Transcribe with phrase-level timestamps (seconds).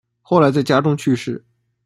[0.23, 1.45] 后来在家中去世。